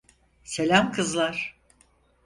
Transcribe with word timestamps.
Selam 0.43 0.91
kızlar. 0.91 1.57